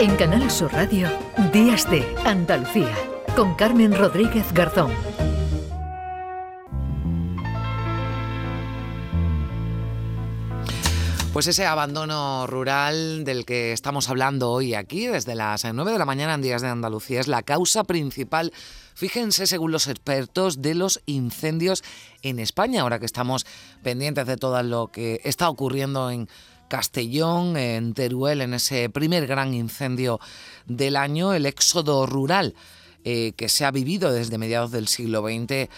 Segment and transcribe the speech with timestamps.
[0.00, 1.08] En Canal Sur Radio,
[1.52, 2.94] Días de Andalucía,
[3.34, 4.92] con Carmen Rodríguez Garzón.
[11.32, 16.04] Pues ese abandono rural del que estamos hablando hoy aquí, desde las 9 de la
[16.04, 18.52] mañana en Días de Andalucía, es la causa principal,
[18.94, 21.82] fíjense según los expertos, de los incendios
[22.22, 23.46] en España, ahora que estamos
[23.82, 26.28] pendientes de todo lo que está ocurriendo en
[26.68, 30.20] Castellón, en Teruel, en ese primer gran incendio
[30.66, 32.54] del año, el éxodo rural
[33.04, 35.68] eh, que se ha vivido desde mediados del siglo XX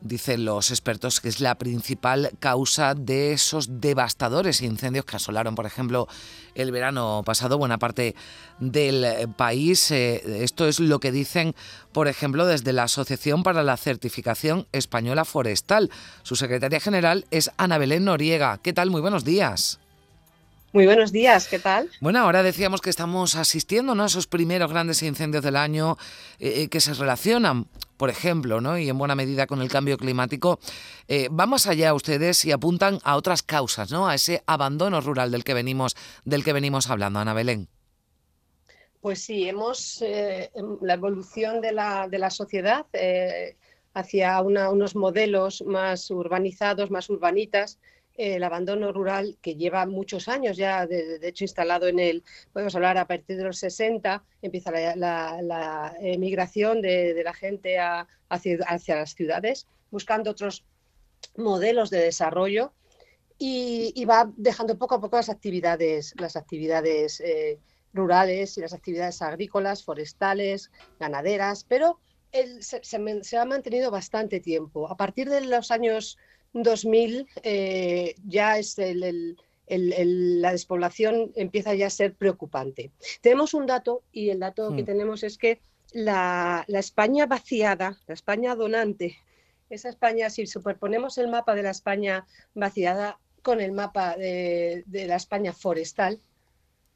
[0.00, 5.66] dicen los expertos que es la principal causa de esos devastadores incendios que asolaron, por
[5.66, 6.08] ejemplo,
[6.54, 8.14] el verano pasado buena parte
[8.58, 9.90] del país.
[9.90, 11.54] Eh, esto es lo que dicen,
[11.92, 15.90] por ejemplo, desde la Asociación para la Certificación Española Forestal.
[16.22, 18.58] Su secretaria general es Ana Belén Noriega.
[18.58, 18.90] ¿Qué tal?
[18.90, 19.79] Muy buenos días.
[20.72, 21.90] Muy buenos días, ¿qué tal?
[22.00, 24.04] Bueno, ahora decíamos que estamos asistiendo ¿no?
[24.04, 25.96] a esos primeros grandes incendios del año
[26.38, 28.78] eh, eh, que se relacionan, por ejemplo, ¿no?
[28.78, 30.60] y en buena medida con el cambio climático.
[31.08, 34.06] Eh, va más allá ustedes y apuntan a otras causas, ¿no?
[34.06, 37.66] a ese abandono rural del que venimos, del que venimos hablando, Ana Belén.
[39.00, 42.86] Pues sí, hemos em, la evolución de la, de la sociedad
[43.92, 47.80] hacia unos modelos más urbanizados, más urbanitas
[48.20, 52.98] el abandono rural que lleva muchos años ya, de, hecho instalado en el, podemos hablar
[52.98, 60.32] a partir de los 60, empieza la, emigración de, la gente hacia, las ciudades, buscando
[60.32, 60.64] otros
[61.36, 62.74] modelos de desarrollo
[63.38, 67.58] y, va dejando poco a poco las actividades, las actividades eh,
[67.94, 72.00] rurales y las actividades agrícolas, forestales, ganaderas, pero
[72.60, 74.90] se, ha mantenido bastante tiempo.
[74.90, 76.18] A partir de los años
[76.52, 82.90] 2000 eh, ya es la despoblación empieza ya a ser preocupante.
[83.20, 84.86] Tenemos un dato y el dato que hmm.
[84.86, 85.60] tenemos es que
[85.92, 89.16] la, España vaciada, la España donante,
[89.68, 95.16] esa España, si superponemos el mapa de la España vaciada con el mapa de la
[95.16, 96.20] España forestal,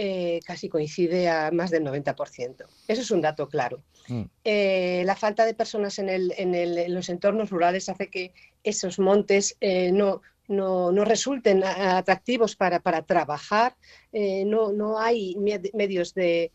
[0.00, 2.66] eh, casi coincide a más del 90%.
[2.86, 3.82] Eso es un dato claro.
[4.06, 4.22] Mm.
[4.44, 8.32] Eh, la falta de personas en, los entornos rurales hace que
[8.62, 13.74] esos montes eh, no, no, resulten atractivos para, trabajar,
[14.12, 15.34] no, no, hay
[15.74, 16.52] medios de,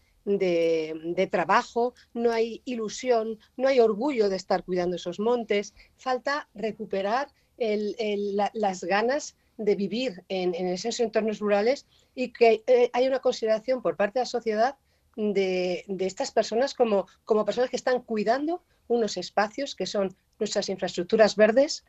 [1.29, 7.27] trabajo, no hay ilusión, no hay orgullo de estar cuidando esos montes, falta recuperar
[7.57, 13.95] las ganas de vivir en, esos entornos rurales y que eh, hay una consideración por
[13.95, 14.75] parte de la sociedad
[15.15, 21.35] de, estas personas como, como personas que están cuidando unos espacios que son nuestras infraestructuras
[21.35, 21.85] verdes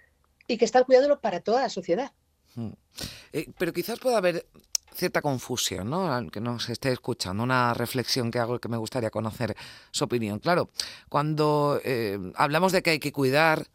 [0.46, 2.12] y que están cuidándolo para toda la sociedad.
[2.54, 2.72] Hmm.
[3.32, 4.46] Eh, pero quizás pueda haber
[4.94, 6.30] cierta confusión, ¿no?
[6.30, 9.56] Que nos esté escuchando, una reflexión que hago que me gustaría conocer
[9.90, 10.38] su opinión.
[10.38, 10.70] Claro,
[11.08, 13.66] cuando eh, hablamos de que hay que cuidar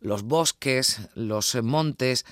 [0.00, 2.24] los bosques, los montes,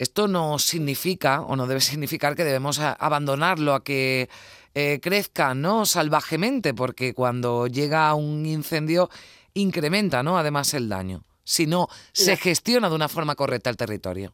[0.00, 4.30] esto no significa o no debe significar que debemos abandonarlo a que
[4.74, 9.10] eh, crezca no salvajemente, porque cuando llega un incendio
[9.52, 10.38] incrementa ¿no?
[10.38, 14.32] además el daño, sino se gestiona de una forma correcta el territorio.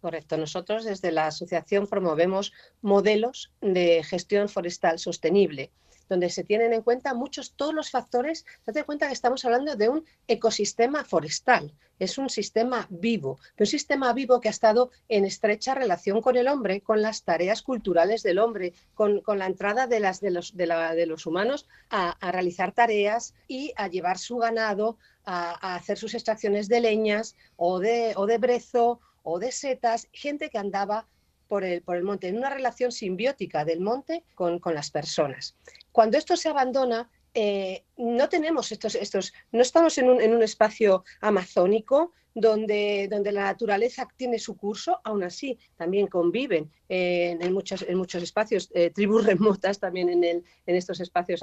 [0.00, 0.36] Correcto.
[0.36, 5.70] Nosotros desde la asociación promovemos modelos de gestión forestal sostenible
[6.08, 8.44] donde se tienen en cuenta muchos, todos los factores.
[8.64, 14.12] Date cuenta que estamos hablando de un ecosistema forestal, es un sistema vivo, un sistema
[14.12, 18.38] vivo que ha estado en estrecha relación con el hombre, con las tareas culturales del
[18.38, 23.72] hombre, con, la entrada de, las, de, los, de, los humanos a, realizar tareas y
[23.76, 29.00] a llevar su ganado, a, hacer sus extracciones de leñas o de, o de brezo
[29.22, 31.06] o de setas, gente que andaba
[31.48, 35.54] por el, por el monte, en una relación simbiótica del monte con, con las personas.
[35.96, 40.42] Cuando esto se abandona, eh, no tenemos estos, estos, no estamos en un, en un
[40.42, 47.50] espacio amazónico donde, donde, la naturaleza tiene su curso, aún así también conviven eh, en,
[47.50, 51.40] muchos, en muchos espacios, eh, tribus remotas también en, el, en estos espacios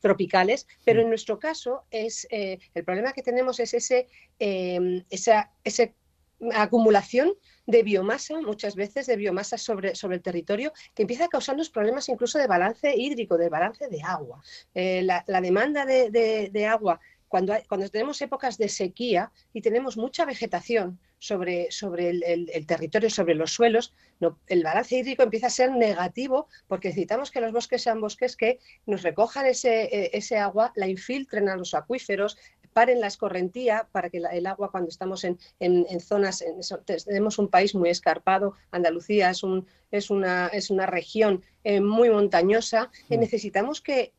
[0.00, 4.06] tropicales, pero en nuestro caso es, el problema que tenemos es ese,
[4.38, 5.94] esa, ese
[6.54, 7.32] acumulación
[7.66, 12.08] de biomasa, muchas veces de biomasa sobre, sobre el territorio, que empieza a causarnos problemas
[12.08, 14.42] incluso de balance hídrico, de balance de agua.
[14.74, 20.98] Eh, la, demanda de, agua, cuando, cuando tenemos épocas de sequía y tenemos mucha vegetación,
[21.20, 23.92] sobre, sobre el, territorio, sobre los suelos,
[24.48, 28.58] el balance hídrico empieza a ser negativo porque necesitamos que los bosques sean bosques que
[28.86, 32.38] nos recojan ese, eh, ese agua, la infiltren a los acuíferos,
[32.72, 35.38] paren la escorrentía para que el agua cuando estamos en,
[36.00, 36.44] zonas,
[37.04, 42.10] tenemos un país muy escarpado, Andalucía es, un, es, una, es una región eh, muy
[42.10, 43.18] montañosa, mm.
[43.18, 44.12] necesitamos que,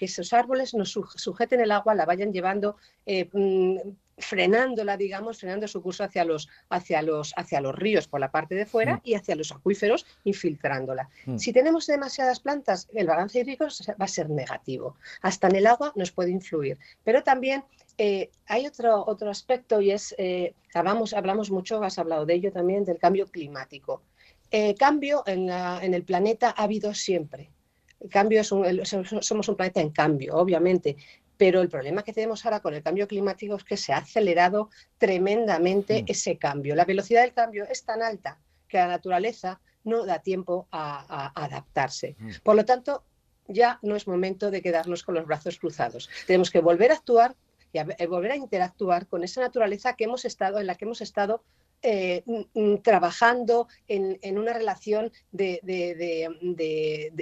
[0.00, 2.76] esos árboles nos sujeten el agua, la vayan llevando
[3.06, 3.78] eh, mm,
[4.18, 8.54] frenándola, digamos, frenando su curso hacia los, hacia los, hacia los ríos por la parte
[8.54, 9.00] de fuera mm.
[9.04, 11.08] y hacia los acuíferos, infiltrándola.
[11.26, 11.38] Mm.
[11.38, 13.66] Si tenemos demasiadas plantas, el balance hídrico
[14.00, 14.96] va a ser negativo.
[15.22, 16.78] Hasta en el agua nos puede influir.
[17.04, 17.64] Pero también
[17.98, 22.52] eh, hay otro, otro aspecto y es, eh, hablamos, hablamos mucho, has hablado de ello
[22.52, 24.02] también, del cambio climático.
[24.50, 27.50] Eh, cambio en, en el planeta ha habido siempre.
[28.00, 28.64] El cambio es un,
[29.22, 30.96] somos un planeta en cambio, obviamente,
[31.36, 34.70] pero el problema que tenemos ahora con el cambio climático es que se ha acelerado
[34.98, 36.06] tremendamente mm.
[36.08, 36.74] ese cambio.
[36.74, 38.38] La velocidad del cambio es tan alta
[38.68, 42.16] que la naturaleza no da tiempo a, adaptarse.
[42.18, 42.30] Mm.
[42.42, 43.04] Por lo tanto,
[43.48, 46.10] ya no es momento de quedarnos con los brazos cruzados.
[46.26, 47.36] Tenemos que volver a actuar
[47.72, 51.42] y volver a interactuar con esa naturaleza que hemos estado, en la que hemos estado
[51.82, 52.24] eh,
[52.82, 55.60] trabajando en, una relación de,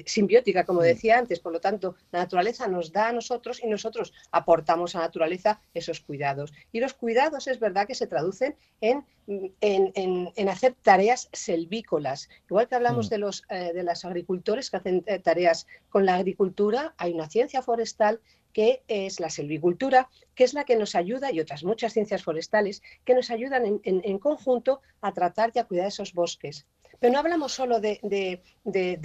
[0.07, 0.85] simbiótica, como mm.
[0.85, 1.41] decía antes.
[1.41, 5.61] Por lo tanto, la naturaleza nos da a nosotros y nosotros aportamos a la naturaleza
[5.75, 6.53] esos cuidados.
[6.73, 12.29] Y los cuidados es verdad que se traducen en, en, hacer tareas selvícolas.
[12.49, 13.11] Igual que hablamos mm.
[13.11, 17.29] de, los, eh, de los agricultores que hacen eh, tareas con la agricultura, hay una
[17.29, 18.21] ciencia forestal
[18.55, 22.83] que es la silvicultura, que es la que nos ayuda, y otras muchas ciencias forestales,
[23.05, 26.67] que nos ayudan en, conjunto a tratar y a cuidar esos bosques.
[27.01, 28.01] Pero no hablamos solo de,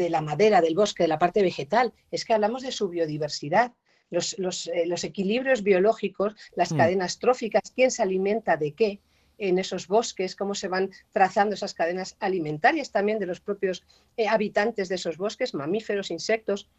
[0.10, 3.74] la madera, del bosque, de la parte vegetal, es que hablamos de su biodiversidad,
[4.12, 6.78] los, eh, equilibrios biológicos, las mm.
[6.78, 9.02] cadenas tróficas, quién se alimenta de qué
[9.40, 13.84] en esos bosques, cómo se van trazando esas cadenas alimentarias también de los propios
[14.18, 16.70] eh, habitantes de esos bosques, mamíferos, insectos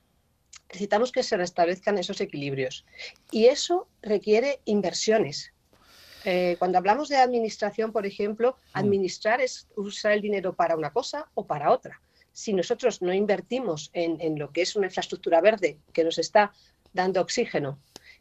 [0.71, 2.87] necesitamos que se restablezcan esos equilibrios.
[3.31, 5.53] Y eso requiere inversiones.
[6.25, 8.79] Eh, cuando hablamos de administración, por ejemplo, mm.
[8.79, 12.01] administrar es usar el dinero para una cosa o para otra.
[12.33, 16.53] Si nosotros no invertimos en, lo que es una infraestructura verde que nos está
[16.93, 17.81] dando oxígeno,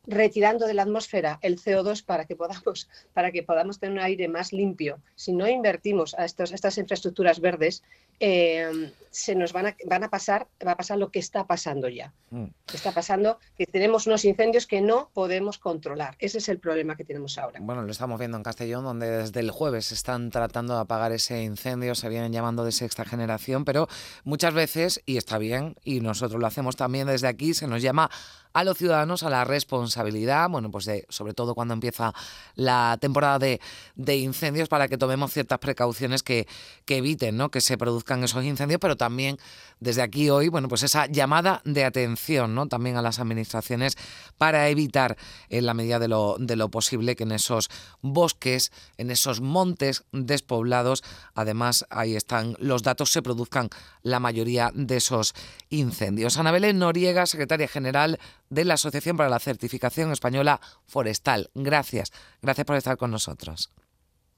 [0.09, 4.27] retirando de la atmósfera el CO2 para que podamos, para que podamos tener un aire
[4.27, 7.83] más limpio, si no invertimos a, estos, estas infraestructuras verdes,
[8.19, 11.87] eh, se nos van a, van a pasar, va a pasar lo que está pasando
[11.87, 12.13] ya.
[12.31, 12.45] Mm.
[12.73, 16.15] Está pasando que tenemos unos incendios que no podemos controlar.
[16.19, 17.59] Ese es el problema que tenemos ahora.
[17.61, 21.43] Bueno, lo estamos viendo en Castellón, donde desde el jueves están tratando de apagar ese
[21.43, 23.87] incendio, se vienen llamando de sexta generación, pero
[24.23, 28.11] muchas veces, y está bien, y nosotros lo hacemos también desde aquí, se nos llama
[28.53, 32.13] a los ciudadanos a la responsabilidad, bueno, pues de, sobre todo cuando empieza
[32.55, 33.61] la temporada de,
[33.95, 36.47] de incendios, para que tomemos ciertas precauciones que,
[36.85, 37.49] que eviten ¿no?
[37.51, 39.37] que se produzcan esos incendios, pero también
[39.79, 42.67] desde aquí hoy, bueno, pues esa llamada de atención, ¿no?
[42.67, 43.95] También a las administraciones
[44.37, 45.17] para evitar,
[45.49, 47.69] en la medida de lo, de lo posible, que en esos
[48.01, 51.03] bosques, en esos montes despoblados,
[51.33, 53.69] además ahí están los datos, se produzcan
[54.03, 55.33] la mayoría de esos
[55.69, 56.37] incendios.
[56.37, 58.19] Ana Noriega, secretaria general
[58.49, 61.49] de la Asociación para la Certificación Española Forestal.
[61.53, 62.11] Gracias,
[62.41, 63.71] gracias por estar con nosotros.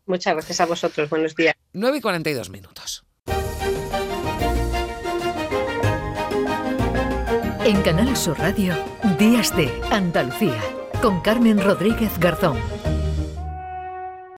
[0.05, 1.09] Muchas gracias a vosotros.
[1.09, 1.55] Buenos días.
[1.73, 3.05] 9 y 42 minutos.
[7.63, 8.73] En Canal Sur Radio,
[9.19, 10.59] Días de Andalucía,
[11.01, 12.80] con Carmen Rodríguez Garzón.